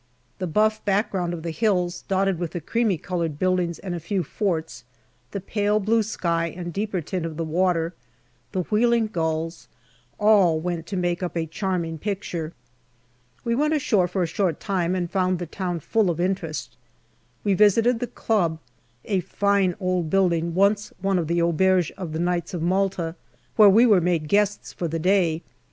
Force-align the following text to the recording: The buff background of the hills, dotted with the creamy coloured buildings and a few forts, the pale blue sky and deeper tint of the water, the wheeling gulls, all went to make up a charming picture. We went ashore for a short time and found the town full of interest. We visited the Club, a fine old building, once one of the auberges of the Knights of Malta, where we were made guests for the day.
The 0.39 0.47
buff 0.47 0.83
background 0.83 1.31
of 1.31 1.43
the 1.43 1.51
hills, 1.51 2.05
dotted 2.07 2.39
with 2.39 2.53
the 2.53 2.59
creamy 2.59 2.97
coloured 2.97 3.37
buildings 3.37 3.77
and 3.77 3.93
a 3.93 3.99
few 3.99 4.23
forts, 4.23 4.83
the 5.29 5.39
pale 5.39 5.79
blue 5.79 6.01
sky 6.01 6.47
and 6.47 6.73
deeper 6.73 7.01
tint 7.01 7.23
of 7.23 7.37
the 7.37 7.43
water, 7.43 7.93
the 8.51 8.63
wheeling 8.63 9.05
gulls, 9.09 9.67
all 10.19 10.59
went 10.59 10.87
to 10.87 10.97
make 10.97 11.21
up 11.21 11.37
a 11.37 11.45
charming 11.45 11.99
picture. 11.99 12.51
We 13.45 13.53
went 13.53 13.75
ashore 13.75 14.07
for 14.07 14.23
a 14.23 14.25
short 14.25 14.59
time 14.59 14.95
and 14.95 15.07
found 15.07 15.37
the 15.37 15.45
town 15.45 15.81
full 15.81 16.09
of 16.09 16.19
interest. 16.19 16.77
We 17.43 17.53
visited 17.53 17.99
the 17.99 18.07
Club, 18.07 18.57
a 19.05 19.19
fine 19.19 19.75
old 19.79 20.09
building, 20.09 20.55
once 20.55 20.91
one 21.01 21.19
of 21.19 21.27
the 21.27 21.43
auberges 21.43 21.91
of 21.95 22.11
the 22.11 22.19
Knights 22.19 22.55
of 22.55 22.63
Malta, 22.63 23.13
where 23.55 23.69
we 23.69 23.85
were 23.85 24.01
made 24.01 24.27
guests 24.27 24.73
for 24.73 24.87
the 24.87 24.97
day. 24.97 25.43